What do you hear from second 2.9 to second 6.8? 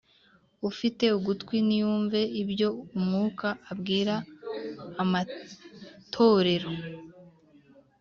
Umwuka abwira amatorero.